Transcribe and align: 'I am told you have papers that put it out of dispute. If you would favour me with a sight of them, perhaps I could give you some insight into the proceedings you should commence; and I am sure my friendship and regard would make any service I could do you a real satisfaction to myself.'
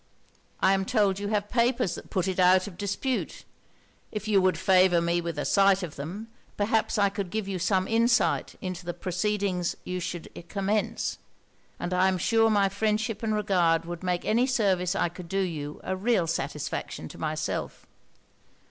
'I 0.61 0.73
am 0.73 0.83
told 0.85 1.19
you 1.19 1.27
have 1.27 1.47
papers 1.47 1.93
that 1.93 2.09
put 2.09 2.27
it 2.27 2.39
out 2.39 2.65
of 2.65 2.75
dispute. 2.75 3.45
If 4.11 4.27
you 4.27 4.41
would 4.41 4.57
favour 4.57 4.99
me 4.99 5.21
with 5.21 5.37
a 5.37 5.45
sight 5.45 5.83
of 5.83 5.95
them, 5.95 6.27
perhaps 6.57 6.97
I 6.97 7.09
could 7.09 7.29
give 7.29 7.47
you 7.47 7.59
some 7.59 7.87
insight 7.87 8.55
into 8.61 8.83
the 8.83 8.95
proceedings 8.95 9.75
you 9.83 9.99
should 9.99 10.31
commence; 10.49 11.19
and 11.79 11.93
I 11.93 12.07
am 12.07 12.17
sure 12.17 12.49
my 12.49 12.67
friendship 12.67 13.21
and 13.21 13.35
regard 13.35 13.85
would 13.85 14.01
make 14.01 14.25
any 14.25 14.47
service 14.47 14.95
I 14.95 15.07
could 15.07 15.29
do 15.29 15.37
you 15.41 15.79
a 15.83 15.95
real 15.95 16.25
satisfaction 16.25 17.07
to 17.09 17.19
myself.' 17.19 17.85